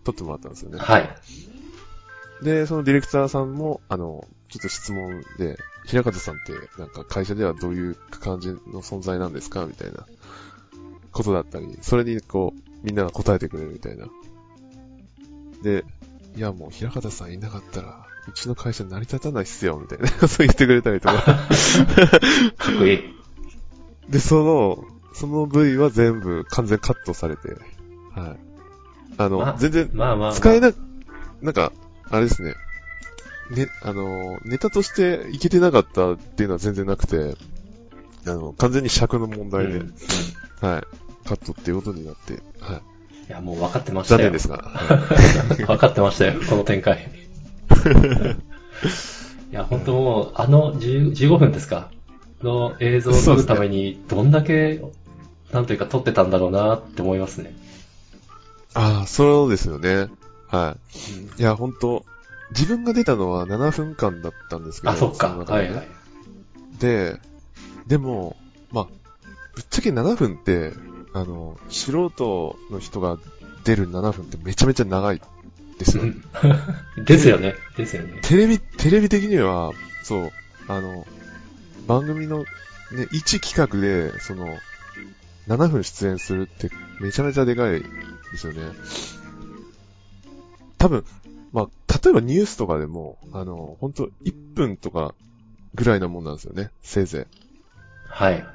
[0.04, 0.80] 撮ってもらったんですよね。
[0.80, 1.16] はい。
[2.44, 10.06] で、そのディレクターさんも、あの、ちょっと質問で、平方さんって、なんか会社ではどういう感じの存在なんですかみたいな
[11.12, 14.08] ことだったり、それにこう、みんなが答えてくれるみたいな。
[15.64, 15.86] で、
[16.36, 21.22] いやもう平方さんいなかったら、うちの会社成り立たないっすよ、みたいな、そう言ってくれたりとか。
[21.22, 23.00] かっこいい。
[24.12, 27.56] で、その、その部位は全部完全カットされて、
[28.14, 28.40] はい。
[29.18, 30.34] あの、まあ全然まあまあ、まあ。
[30.34, 30.72] 使えな、
[31.42, 31.72] なんか、
[32.10, 32.56] あれですね。
[33.52, 37.36] ね、あの、ネタとしていけてなかったっていうのは全然なくて、
[38.26, 39.94] あの、完全に尺の問題で、うんうん
[40.68, 40.84] はい。
[41.28, 42.82] カットっていうことになって、はい。
[43.28, 44.20] いや、もう分かってましたよ。
[44.20, 47.10] 残念ですが、はい 分かってましたよ、この展開。
[49.52, 51.90] いや、本当もう、あの10 15分ですか？
[52.44, 54.82] の映像を撮るために、どんだけ、
[55.52, 57.56] なんというか撮ってたんだろうなって思いますね。
[58.74, 60.08] ああ、そうですよね。
[60.48, 60.78] は
[61.38, 61.42] い。
[61.42, 62.06] いや、本当
[62.52, 65.36] 自分が出たのは7分間だったんですけど、あ、そっか。
[65.36, 65.88] ねはいはい。
[66.80, 67.20] で、
[67.88, 68.36] でも、
[68.72, 68.88] まあ、
[69.56, 70.74] ぶっちゃけ7分って、
[71.14, 73.18] あの、素人の人が
[73.64, 75.22] 出る7分ってめちゃめちゃ長い
[75.78, 76.04] ですよ。
[77.06, 77.56] ですよね。
[77.78, 78.20] ですよね。
[78.22, 79.72] テレビ、テレビ的には、
[80.04, 80.32] そう、
[80.68, 81.06] あの、
[81.88, 84.48] 番組のね、一企画で、その、
[85.48, 87.88] 7分出演するってめちゃめちゃでかいで
[88.38, 88.62] すよね。
[90.78, 91.06] 多分、
[91.52, 95.14] まあ、例えばニュースとかでも、あの、本当1分とか
[95.76, 96.72] ぐらいなもんなんですよね。
[96.82, 97.38] せいぜい。
[98.08, 98.46] はい。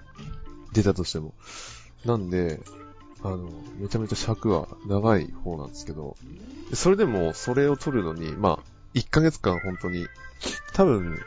[0.72, 1.34] 出たとしても。
[2.04, 2.60] なんで、
[3.22, 6.16] あの、めちゃめちゃ尺は長い方なんですけど、
[6.70, 10.06] でそれでもそれを撮るのに、まあ、1ヶ月間本当に、
[10.72, 11.18] 多分、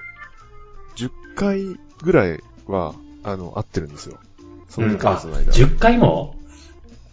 [0.96, 4.18] 10回ぐらいは、あの、合ってるんですよ。
[4.70, 5.52] その1ヶ月の間。
[5.52, 6.36] 10回も？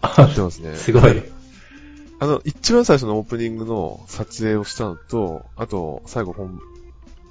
[0.01, 0.77] 合ってますね。
[0.77, 1.23] すごい。
[2.19, 6.61] あの、一番最初のオープニングの撮影をしたのと、あと、最後本、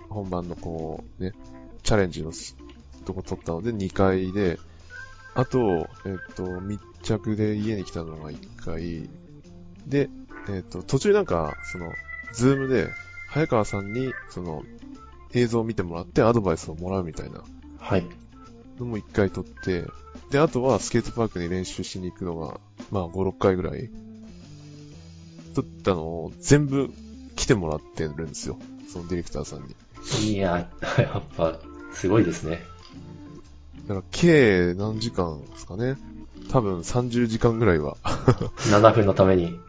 [0.10, 1.34] 本番のこう、ね、
[1.84, 2.56] チャレンジのす
[3.06, 4.60] とこ撮ったので2回で、
[5.34, 9.10] あと、えっ、と、密着で家に来たのが1回、
[9.88, 10.10] で、
[10.50, 11.91] えっ、と、途中なんか、その、
[12.34, 12.89] ズームで、
[13.28, 14.63] 早川さんに、その、
[15.34, 17.43] 映像を見てもらってアドバイスをもらうみたいな。
[17.80, 18.06] はい。
[18.80, 19.86] のも1回撮って、
[20.30, 22.60] で、あとはスケートパークに練習しに行くのが、
[22.91, 23.89] まあ5、6回ぐらい、
[25.55, 26.91] 撮ったのを全部
[27.35, 28.57] 来てもらってるんですよ。
[28.91, 30.33] そのディレクターさんに。
[30.33, 31.59] いや、 やっぱ、
[31.93, 32.63] すごいですね。
[33.87, 35.97] だから、計何時間ですかね。
[36.51, 37.97] 多分30時間ぐらいは
[38.69, 39.59] 7分のために。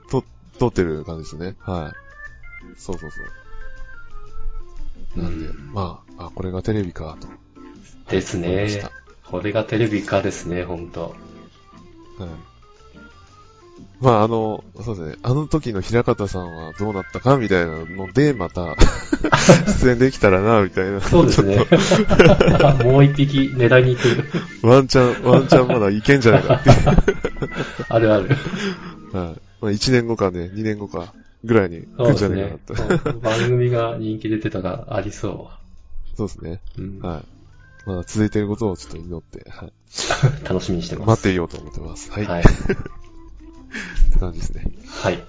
[0.58, 1.56] 撮ってる感じですね。
[1.60, 2.80] はい。
[2.80, 5.22] そうそうそう。
[5.22, 7.28] なんで、うんまあ、あ、これがテレビか、と。
[8.10, 8.82] ですね。
[9.24, 11.14] これがテレビ化ですね、ほんと。
[12.18, 12.55] はい。
[14.00, 15.16] まあ、あの、そうですね。
[15.22, 18.76] あの時の平方さんはどうなったかみたいなので、また、
[19.80, 21.00] 出演できたらな、みたいな。
[21.00, 21.56] そうですね。
[22.84, 24.02] もう一匹狙いに行
[24.60, 24.66] く。
[24.66, 26.76] ワンチャン、ワンチャンまだいけんじゃないかっていう。
[27.88, 28.28] あるある。
[28.28, 28.36] はい。
[29.12, 33.12] まあ、1年後かね、2年後か、ぐらいに来るんじゃないねかなと。。
[33.20, 35.50] 番組が人気出てたらありそ
[36.16, 36.60] そうですね。
[36.78, 36.82] う。
[36.82, 37.24] うんはい。
[37.86, 39.72] まだ続いていることをちょっと祈って、はい。
[40.44, 41.08] 楽しみにしてます。
[41.08, 42.10] 待っていようと思ってます。
[42.10, 42.24] はい。
[42.26, 42.44] はい。
[44.16, 44.64] って感じですね。
[44.88, 45.22] はい。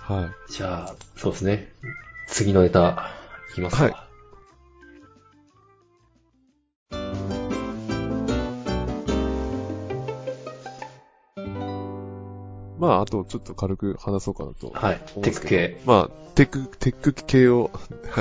[0.00, 0.52] はい。
[0.52, 1.72] じゃあ、そうですね。
[2.26, 3.10] 次のネタ、
[3.52, 3.84] いきますか。
[3.84, 3.94] はい
[12.78, 14.70] まあ、あとちょっと軽く話そうかなと。
[14.70, 15.00] はい。
[15.20, 15.82] テック系。
[15.84, 17.70] まあ、テック、テック系を、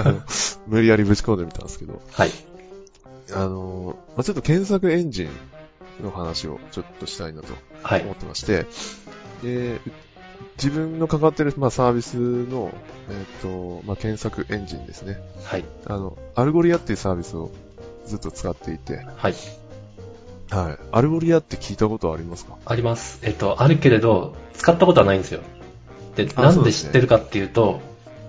[0.67, 2.31] 無理やりぶち込んでみたんですけど、はい。
[3.31, 5.29] あの、まあ、ちょっと検索エンジン
[6.03, 7.47] の話をちょっとしたいなと
[7.83, 8.11] はい思。
[8.11, 8.65] ってまして、
[9.43, 9.79] で、
[10.57, 12.71] 自分の関わってる、まあ、サービスの、
[13.09, 15.19] えっ、と、まあ、検索エンジンですね。
[15.43, 15.65] はい。
[15.85, 17.51] あの、 Algoliaっていうサービスを
[18.05, 19.33] ずっと使っていて、はい。
[20.49, 20.77] はい。
[20.91, 22.57] Algoliaって聞いたことありますか？
[22.65, 23.19] あります。
[23.21, 25.41] えっと、あるけれど、使ったことはないんですよ。
[26.15, 27.81] で、あなんで知ってるかっていうと、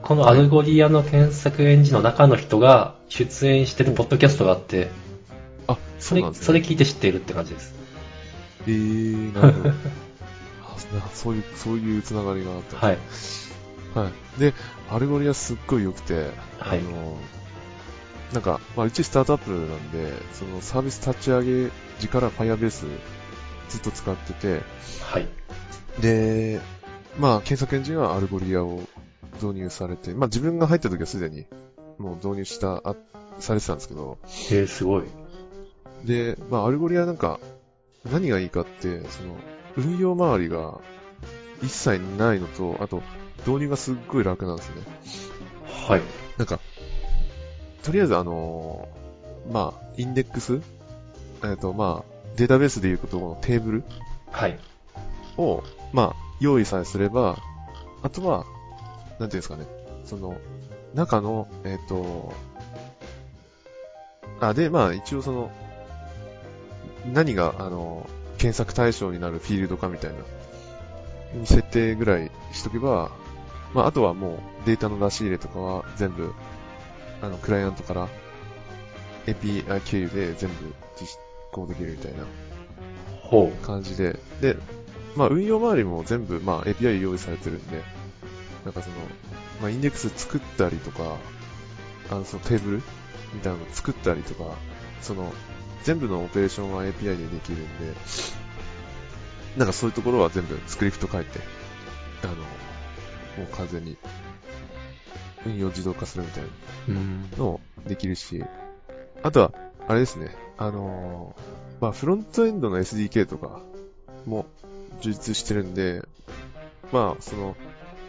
[0.03, 4.89] この Algoliaの検索エンジンの中の人が出演してるポッドキャストがあって、
[5.67, 6.47] あ、それそうなん、ですね。
[6.47, 7.75] それ聞いて知っているって感じです。
[8.67, 9.71] えー、なるほど。
[11.15, 12.77] そういう、そういうつながりがあった。
[12.77, 12.99] はい。
[13.95, 14.41] はい。
[14.41, 14.55] で、
[14.91, 17.19] Algoliaすっごい良くて、はいあの、
[18.33, 22.87] なんか、まあ、うちスタートアップなんで、そのサービス立ち上げ時から Firebase
[23.69, 24.63] ずっと使ってて、
[25.03, 25.29] はい。
[26.01, 26.61] で、
[27.19, 28.83] まあ、検索エンジンは Algoliaを
[29.43, 31.47] 導入されて、まあ自分が入った時はすでに
[31.99, 32.95] もう導入した、あ、
[33.39, 34.19] されてたんですけど、
[34.51, 35.05] へえ、すごい。
[36.05, 37.41] で、まあ Algoliaなんか、
[38.11, 39.35] 何がいいかって、その、
[39.77, 40.81] 運用周りが
[41.63, 43.03] 一切ないのと、あと、
[43.47, 44.83] 導入がすっごい楽なんですね。
[45.87, 46.03] はい。
[46.39, 46.61] なんか、
[47.83, 49.01] とりあえずあのー
[49.53, 50.61] まあ、インデックス
[51.43, 53.85] えっ、と、まあ、データベースでいうことのテーブル
[54.31, 54.59] はい。
[55.39, 57.39] を、まあ、用意さえすれば、
[58.03, 58.45] あとは、
[59.19, 59.65] なんていうんですかね、
[60.05, 60.37] その、
[60.95, 62.33] 中の、えっ、と、
[64.41, 65.51] あ、で、まあ、一応その、
[67.13, 68.07] 何が、あの、
[68.41, 73.11] 検索対象になるフィールドかみたいな、設定ぐらいしとけば、
[73.75, 76.33] まあ、あとはもうデータの出し入れとかは全部、
[77.21, 78.09] あの、クライアントから
[79.27, 81.19] API 経由で全部実
[81.53, 82.25] 行できるみたいな。
[83.23, 84.57] ほ感じで、で、
[85.17, 87.83] まあ運用周りも全部、まあ API 用意されてるんで、
[88.65, 88.97] なんかその、
[89.61, 91.19] まあインデックス作ったりとか、
[92.11, 92.77] あの、そのテーブル
[93.35, 94.55] みたいなの作ったりとか、
[95.03, 95.31] その、
[95.85, 97.95] 全部のオペレーションは API でできるんで、
[99.57, 101.41] なんかそういうところは全部スクリプト書いて、
[102.23, 102.43] あの、も
[103.45, 103.97] う完全に
[105.47, 106.49] 運用自動化するみたいな。
[107.37, 108.45] のもできるし、
[109.23, 109.53] あとは、
[109.89, 113.61] あれですね、あのーまあ、フロントエンドの SDK とか
[114.27, 114.47] も
[115.01, 116.03] 充実してるんで、
[116.93, 117.57] まあ、その、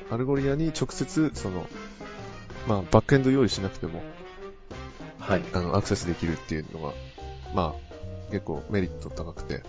[0.09, 1.67] Algoliaに直接、その、
[2.67, 4.03] まあ、バックエンド用意しなくても、
[5.19, 5.43] はい。
[5.53, 6.93] あの、アクセスできるっていうのが、
[7.53, 9.61] まあ、結構メリット高くて、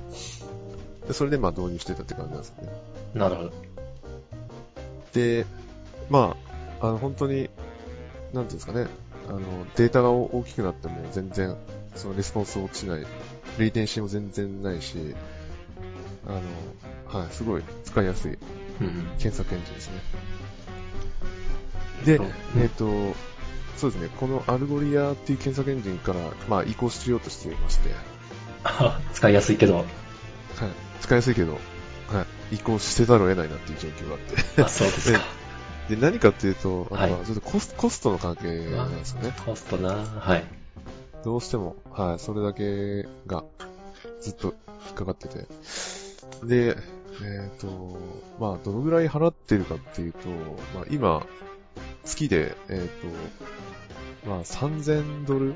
[1.06, 2.72] でそれでまあ導入してたって感じなんですよね。
[3.14, 3.52] なるほど。
[5.12, 5.46] で、
[6.08, 6.36] ま
[6.80, 8.86] あ、あの、本当に、なんていうんですかね、
[9.28, 9.40] あの、
[9.76, 11.56] データが大きくなっても全然、
[11.94, 13.06] そのレスポンス落ちない、
[13.58, 15.14] レイテンシーも全然ないし、
[16.26, 16.30] あ
[17.12, 18.38] の、はい、すごい使いやすい。
[19.18, 19.94] 検索エンジンですね。
[22.04, 22.20] で
[22.58, 23.14] えっ、と、
[23.76, 27.90] そうですね、この Algoliaっていう検索エンジンから、まあ、移行しようとしていまして、
[28.64, 29.76] あ 使いやすいけど。
[29.76, 29.84] はい、
[31.00, 34.62] 使いやすいけど、はい、移行してざるを得ないなっていう状況があって。
[34.62, 35.20] あ、そうですか。
[35.88, 39.34] で、何かっていうと、あのはいちょっとコスコストの関係なんですよね。
[39.44, 40.44] コストなはい。
[41.24, 43.44] どうしても、はい、それだけが
[44.20, 44.54] ずっと
[44.86, 45.46] 引っかかってて。
[46.44, 46.76] で、
[47.22, 47.98] えっ、と、
[48.40, 50.18] まあ、どのぐらい払ってるかっていうと、
[50.74, 51.24] まあ、今、
[52.04, 55.54] 月で、えっ、と、まあ、3000ドル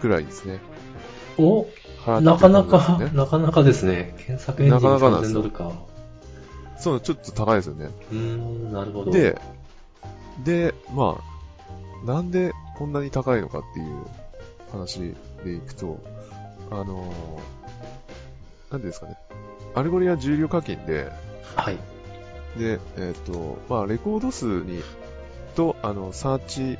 [0.00, 0.60] くらいですね。
[1.38, 1.68] お払っ
[2.04, 3.00] てるなかなか。
[3.14, 4.14] なかなかですね。
[4.18, 5.72] 検索エンジンなかなかなんです3000よドルか。
[6.78, 7.90] そう、ちょっと高いですよね。
[8.12, 9.10] うーん、なるほど。
[9.10, 9.38] で、
[10.44, 14.04] で、まあ、なんでこんなに高いのかっていう
[14.70, 15.14] 話
[15.44, 15.98] でいくと、
[16.70, 19.16] あのー、なんですかね。
[19.74, 21.10] Algolia 従量課金で、
[21.54, 21.78] はい。
[22.58, 24.82] で、えっ、と、まあ、レコード数に、
[25.56, 26.78] と、あの、サーチ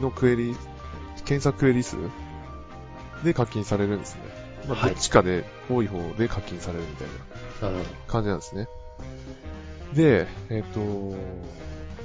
[0.00, 0.54] のクエリ、
[1.24, 1.96] 検索クエリ数
[3.24, 4.20] で課金されるんですね。
[4.68, 8.68] まあ、はいどっちかで多い方で課金されるみたいな感じなんですね。
[9.94, 10.80] で、えっ、と、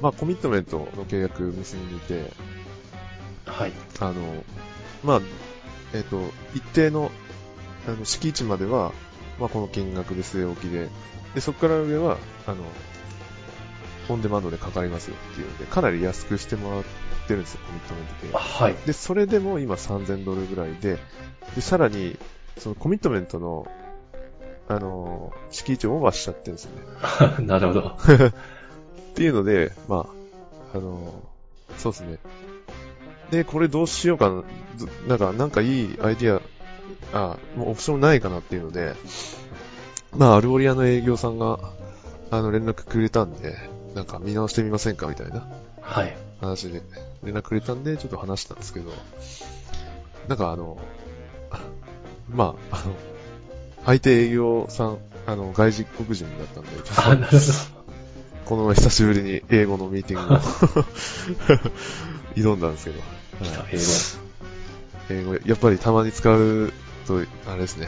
[0.02, 2.32] まあ、コミットメントの契約結んでいて、
[3.46, 3.52] ど。
[3.52, 3.72] はい。
[4.00, 4.14] あの、
[5.04, 5.22] まあ、
[5.94, 6.22] えっ、と、
[6.54, 7.12] 一定の、
[7.88, 8.94] あの、敷地までは、
[9.40, 10.90] まあ、この金額で据え置きで、
[11.36, 12.64] で、そこから上は、あの、
[14.10, 16.84] オンデマンドでかかりますよっていうので、かなり安くしてもらっ
[17.28, 18.64] てるんですよ、コミットメント契あ約。
[18.64, 18.76] はい。
[18.86, 20.98] で、それでも今3000ドルぐらいで、
[21.56, 22.18] で、さらに、
[22.58, 23.68] そのコミットメントの、
[24.68, 26.72] あの、敷地をオーバーしちゃってるんですよ
[27.40, 27.46] ね。
[27.48, 27.98] なるほど。
[27.98, 30.08] っていうので、ま
[30.74, 31.14] あ、あの、
[31.78, 32.18] そうですね。
[33.32, 34.44] で、これどうしようかな、
[34.78, 36.42] ずなんか、なんかいいアイディア、
[37.14, 38.96] あ、もうオプションないかなっていうので、
[40.16, 41.60] まあ、アルオリアの営業さんが、
[42.32, 43.56] あの、連絡くれたんで、
[43.96, 45.46] なんか見直してみませんかみたいな
[45.82, 46.16] はい。
[46.40, 46.82] 話で、
[47.24, 48.92] 連絡くれたんで、ちょっと話したんですけど、
[50.28, 50.78] なんかあの、
[52.30, 52.96] まあ、あの、
[53.86, 57.44] 相手営業さん、あの、外人国人だったんで、ちょっとあ、なるほど。
[58.46, 60.38] この前久しぶりに英語のミーティングを
[62.36, 63.70] 挑んだんですけど、はい
[65.10, 65.34] 英語。
[65.34, 66.74] 英語、やっぱりたまに使う
[67.08, 67.88] と、あれですね。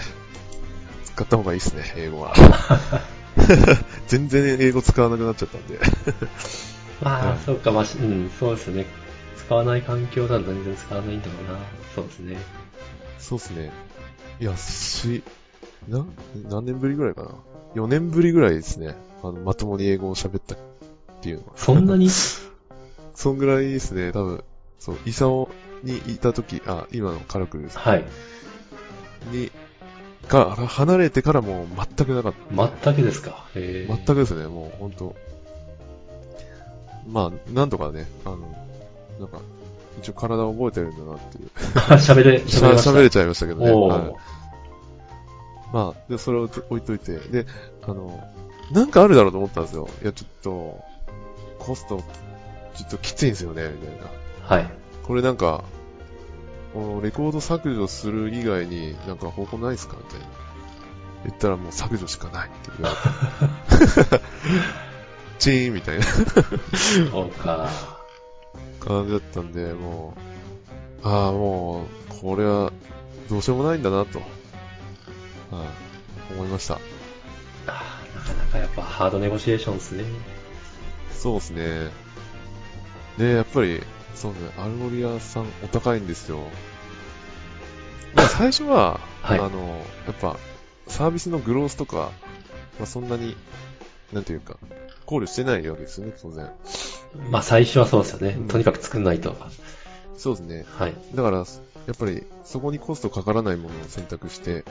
[1.06, 2.34] 使った方がいいですね、英語は。
[4.08, 5.80] 全然英語使わなくなっちゃったんで。
[7.02, 8.86] まあ、はいそうか、まあ、しうん、そうですね。
[9.38, 11.60] 使わない環境だと全然使わないんだろうな。
[11.94, 12.38] そうですね。
[13.20, 13.72] そうですね。
[14.40, 15.24] いや、し、
[15.88, 16.06] な、
[16.50, 17.30] 何年ぶりぐらいかな。
[17.76, 18.96] 4年ぶりぐらいですね。
[19.24, 20.58] あの、まともに英語を喋ったっ
[21.22, 21.54] ていうのは。
[21.56, 22.10] そんなに？
[23.14, 24.44] そんぐらいですね、多分。
[24.80, 25.50] そう、イサオ
[25.84, 27.78] にいた時、あ、今のカラクルです。
[27.78, 28.06] はい。
[29.32, 29.52] に、
[30.28, 32.70] が、離れてからもう全くなかった。
[32.84, 33.46] 全くですか？
[33.56, 35.16] え全くですね、もう本当
[37.08, 38.38] まあ、なんとかね、あの、
[39.20, 39.40] なんか、
[40.00, 41.50] 一応体を覚えてるんだなっていう。
[41.96, 43.72] 喋れ、し喋れ 喋れちゃいましたけどね。
[43.72, 44.14] はい。
[45.74, 47.46] まあ、で、それを置いといて、で、
[47.84, 48.24] あの、
[48.72, 49.88] なんかあるだろうと思ったんですよ。
[50.02, 50.80] いや、ちょっと、
[51.60, 51.98] コスト、
[52.76, 54.56] ちょっときついんですよね、みたいな。
[54.56, 54.70] はい。
[55.04, 55.64] これなんか、
[56.76, 60.26] このレコード削除する以外になんか方法ないですかみたいな。
[61.24, 62.98] 言ったらもう削除しかないって言わ
[64.12, 64.26] れて。
[65.40, 67.70] チーンみたいなそうか。
[68.82, 70.16] 感じだったんで、も
[71.02, 72.74] う、ああ、もう、これは
[73.30, 74.26] どうしようもないんだなと、は
[76.32, 76.76] い、思いました。
[77.68, 80.04] あーなかなかやっぱ hard negotiation ですね。
[81.14, 81.90] そうですね。
[83.18, 83.82] で、やっぱり、
[84.16, 86.40] そうね、 Algolia さんお高いんですよ。
[88.16, 90.38] まあ最初は、はいあの、やっぱ、
[90.88, 92.12] サービスの growth とか、
[92.80, 93.36] まあそんなに、
[94.14, 94.58] なんていうか、
[95.06, 96.50] 考慮してないわけですよね、当然。
[97.30, 98.48] まあ最初はそうですよねうん。
[98.48, 99.36] とにかく作んないと。
[100.18, 100.66] そうですね。
[100.78, 100.94] はい。
[101.14, 104.64] だから、やっぱり、そこにコストかからないものを選択して、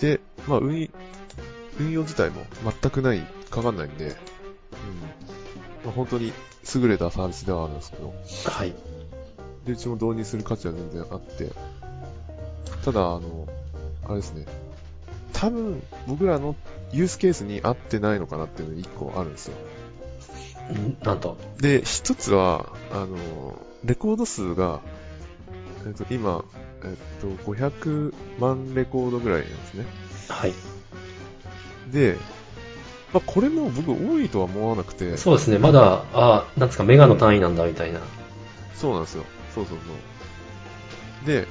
[0.00, 0.90] で、まあ運、
[1.80, 2.44] 運用自体も
[2.80, 5.37] 全くない、かかんないんで、うん。
[5.84, 6.32] まあ本当に
[6.74, 8.14] 優れたサービスではあるんですけど、
[8.44, 8.74] はい。
[9.66, 11.50] で、うちも導入する価値は全然あって、
[12.84, 13.46] ただ、あの、
[14.04, 14.46] あれですね。
[15.32, 16.56] 多分、僕らの
[16.92, 19.54] ユースケースに合ってないのかなっていうのが一個あるんですよ。
[20.72, 21.38] んなんと。
[21.60, 24.80] で、一つは、あの、レコード数が、
[25.86, 26.44] えっと、今、
[26.84, 29.86] えっと、500万レコードぐらいなんですね。
[30.28, 30.54] はい。
[31.90, 32.16] で、
[33.12, 38.00] まあ、これも僕多いとは思わなくて、そうですね、まだ、あなんですか、メガの単位なんだみたいな。
[38.74, 39.24] そうなんですよ。
[39.54, 39.84] そうそうそ
[41.24, 41.26] う。
[41.26, 41.46] で、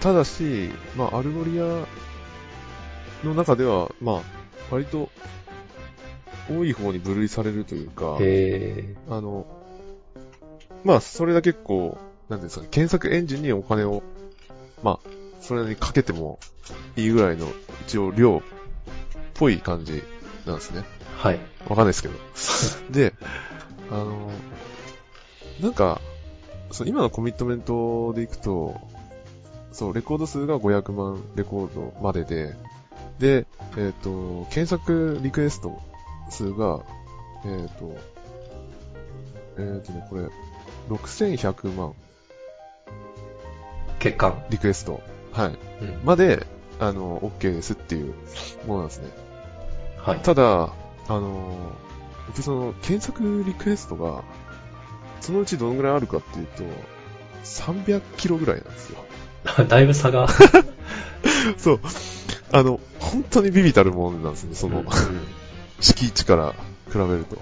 [0.00, 1.86] ただし、まあ、 Algolia
[3.24, 4.22] の中では、まあ、
[4.70, 5.10] 割と、
[6.50, 9.46] 多い方に分類されるというか、へあの、
[10.82, 14.02] まあ、それだけこう、なんですか、検索エンジンにお金を、
[14.82, 15.08] まあ、
[15.40, 16.38] それにかけても
[16.96, 17.46] いいぐらいの、
[17.86, 18.40] 一応量っ
[19.34, 20.02] ぽい感じ
[20.48, 20.80] なんですね。
[20.80, 20.84] ー。
[21.28, 21.38] はい。
[21.68, 22.14] わかんないですけど。
[22.90, 23.14] で、
[23.90, 24.30] あの、
[25.60, 26.00] なんか、
[26.70, 28.80] その今のコミットメントでいくと、
[29.72, 32.54] そう、レコード数が500万レコードまでで、
[33.18, 35.80] で、えっ、と、検索リクエスト
[36.30, 36.80] 数が、
[37.44, 37.96] えっ、と、
[39.58, 40.28] えっ、とね、これ、
[40.88, 41.94] 6100万
[43.98, 44.34] 欠陥。
[44.50, 45.00] リクエスト、
[45.32, 46.00] はい、うん。
[46.04, 46.46] まで、
[46.78, 48.14] あの、OK ですっていう
[48.66, 49.08] ものなんですね。
[50.08, 50.20] はい。
[50.20, 50.68] ただ、あ
[51.08, 54.22] のー、僕その、検索リクエストが、
[55.20, 56.64] そのうちどのぐらいあるかっていうと、
[57.44, 59.04] 300キロぐらいなんですよ。
[59.68, 60.28] だいぶ差が。
[61.56, 61.80] そう。
[62.52, 64.92] あの、本当にビビたるものなんですね、その、うんうん
[65.80, 66.54] 敷地から
[66.90, 67.40] 比べると。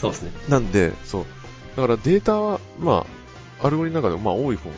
[0.00, 0.32] そうですね。
[0.48, 1.26] なんで、そう。
[1.76, 3.06] だからデータは、ま
[3.60, 4.68] あ、アルゴリの中でもまあ多い方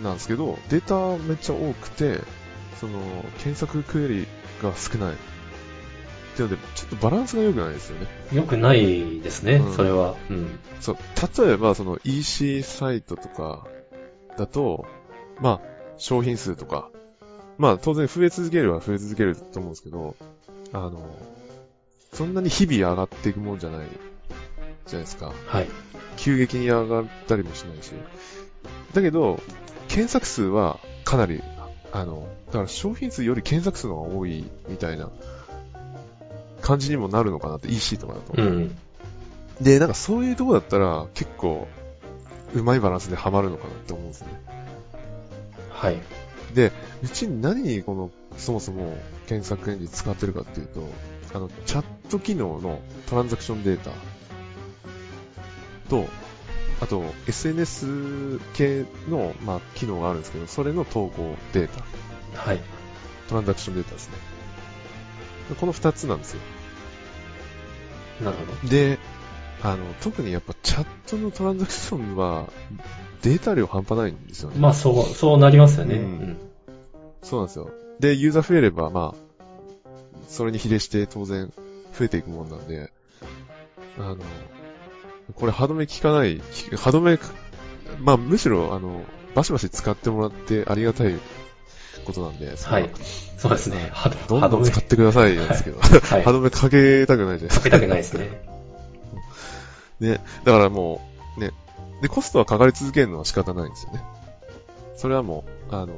[0.00, 2.20] なんですけど、データはめっちゃ多くて、
[2.80, 3.00] その、
[3.38, 4.26] 検索クエリ
[4.62, 5.16] が少ない。
[6.44, 8.06] っていうので、ちょっとバランスが良くないですよね。
[8.32, 10.14] よくないですね、うんそれは。
[10.30, 10.58] うん。
[10.80, 10.96] そう、
[11.44, 13.66] 例えばその EC サイトとか
[14.38, 14.86] だと、
[15.40, 16.88] まあ、商品数とか、
[17.58, 20.16] まあ当然増え続けるは増え続けると思うんですけど、
[20.72, 21.04] あの、
[22.14, 23.86] そんなに日々上がっていくもんじゃない
[24.86, 25.32] じゃないですか。
[25.46, 25.68] はい。
[26.16, 27.92] 急激に上がったりもしないし。
[28.94, 29.40] だけど、
[29.88, 31.42] 検索数はかなり、
[31.92, 35.10] あの、だから商品数より検索数の方が多いみたいな
[36.60, 38.34] 感じにもなるのかなって、EC とかだと。
[38.36, 38.76] うん。
[39.60, 41.68] で、なんかそういうとこだったら結構、
[42.54, 44.28] うまいバランスでハマるのかなって思うんですね。
[45.70, 45.98] はい。
[46.54, 48.96] で、うちに何にこの、そもそも
[49.26, 50.86] 検索エンジン使ってるかっていうと、
[51.34, 53.90] あの、チャット機能のトランザクションデータ
[55.88, 56.06] と、
[56.80, 61.84] あと、SNS 系の、まあ、機能があるんですけど、それの統合データ、
[62.40, 62.60] はい。
[63.28, 64.14] トランザクションデータですね。
[65.54, 66.40] この二つなんですよ。
[68.22, 68.68] なるほど。
[68.68, 68.98] で、
[69.62, 72.48] あの、特にやっぱチャットのトランザクションは、
[73.22, 74.58] データ量半端ないんですよね。
[74.58, 75.96] まあ、そう、そうなりますよね。
[75.96, 76.36] ううんん。
[77.22, 77.70] そうなんですよ。
[77.98, 79.30] で、ユーザー増えれば、まあ、
[80.28, 81.52] それに比例して当然
[81.98, 82.90] 増えていくもんなんで、
[83.98, 84.16] あの、
[85.34, 87.26] これ歯止め効かない、き歯止めか、
[88.00, 91.14] まあむしろ、あの、バシバシ使ってもらってありがたい
[92.04, 92.90] ことなんで、はい。
[93.36, 93.90] そうですね。
[93.92, 96.22] はどんどん使ってくださいなんですけど、はい。
[96.24, 97.60] 歯止めかけたくないじゃないですか。
[97.60, 98.28] かけたくないですね。
[100.00, 101.00] ね、だからも
[101.36, 101.50] う、ね、
[102.02, 104.02] で、コストはかかり続けるのは仕方ないんですよね。
[104.96, 105.94] それはもう、あの、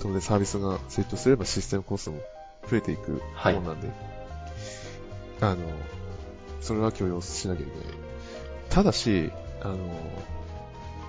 [0.00, 2.20] 当然サービスが成長すればシステムコストも
[2.70, 3.22] 増えていく
[3.52, 3.88] もんなんで、
[5.40, 5.62] あの、
[6.60, 7.84] それは許容しなきゃいけない。
[8.70, 9.30] ただし、
[9.62, 9.76] あの、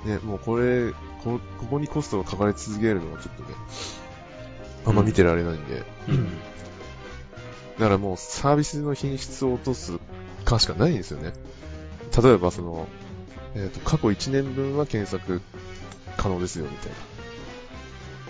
[0.05, 0.91] ね、もうこれ、
[1.23, 3.49] こここにコストがかかり続けるのはちょっとね、
[4.85, 6.25] あんま見てられないんで、うん。
[7.79, 9.99] だからもうサービスの品質を落とす
[10.45, 11.33] かしかないんですよね。
[12.23, 12.87] 例えばその、
[13.55, 15.41] えっ、と、過去1年分は検索
[16.17, 16.95] 可能ですよ、みたいな。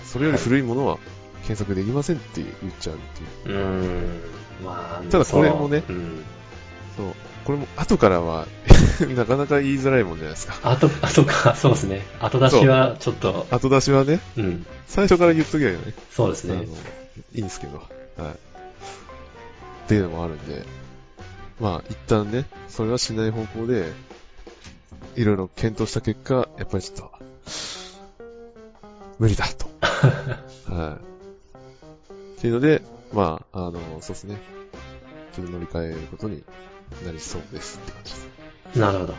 [0.05, 0.97] それより古いものは
[1.41, 2.99] 検索できませんって言っちゃうっ
[3.43, 3.57] ていう。
[3.57, 4.65] うーん。
[4.65, 6.23] まあ、ただこれもねうん。
[6.95, 7.13] そう。
[7.43, 8.47] これも後からは
[9.15, 10.59] なかなか言いづらいもんじゃないですか。
[10.63, 12.05] あと、 あとか、そうですね。
[12.19, 14.65] 後出しはちょっと、後出しはね、うん。
[14.87, 15.93] 最初から言っときゃいいよね。
[16.11, 16.67] そうですね
[17.33, 17.39] い。
[17.39, 17.77] いんですけど。
[17.77, 17.87] はい。
[18.31, 20.63] っていうのもあるんで、
[21.59, 23.91] まあ、一旦ね、それはしない方向で、
[25.15, 27.11] いろいろ検討した結果、やっぱりちょっと、
[29.19, 29.69] 無理だと。
[30.73, 32.37] はい。
[32.37, 32.81] っていうので、
[33.13, 34.37] まあ、あの、そうですね。
[35.33, 36.43] ちょっと乗り換えることに
[37.05, 38.34] なりそうですって感じです。
[38.75, 39.13] なるほど。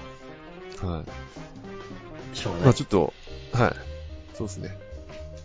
[0.87, 2.37] はい。
[2.37, 2.67] しょうがない。
[2.67, 3.13] まあちょっと、
[3.53, 3.73] はい。
[4.35, 4.77] そうですね。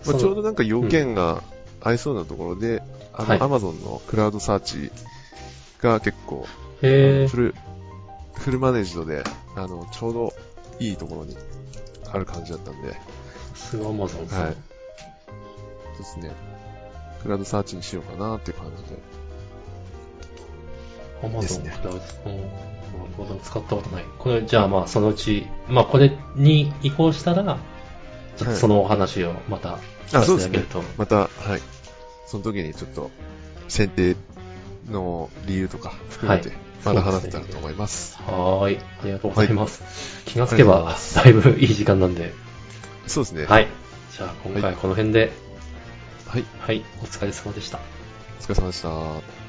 [0.05, 1.43] まあ、ちょうどなんか要件が
[1.80, 2.82] 合いそうなところで、
[3.14, 4.91] あはいの、アマゾンのクラウドサーチ
[5.80, 6.47] が結構、
[6.82, 7.55] へフル、
[8.36, 9.24] フルマネージドで、
[9.55, 10.34] あの、ちょうど
[10.80, 11.38] いいところに
[12.12, 12.95] ある感じだったんで、ー、
[13.55, 14.43] すごいアマゾンさん。
[14.45, 14.55] はい
[16.01, 16.32] ですね。
[17.22, 18.99] クラウドサーチにしようかなっていう感じで。
[21.24, 21.82] アマゾンクラウ
[22.26, 22.30] ド。
[22.32, 24.05] うんなるほど、使ったことない。
[24.19, 27.57] これ、じゃあまあ、そのうち、まあ、これに移行したら、
[28.38, 30.63] ちょっとそのお話をまたあ、さそうですね。
[30.97, 31.61] また、はい。
[32.26, 33.11] その時にちょっと、
[33.67, 34.15] 選定
[34.89, 38.17] の理由とか含めてはい、まだ話せたらと思います。
[38.17, 38.80] はーい。
[39.01, 39.84] ありがとうございます。
[40.26, 42.34] 気がつけばだいぶいい時間なんで。
[43.07, 43.45] そうですね。
[43.45, 43.67] はい。
[44.17, 45.32] じゃあ、今回はこの辺で、
[46.28, 46.45] はい。
[46.59, 47.80] はい、お疲れ様でした。
[48.39, 49.41] お疲れ様でした。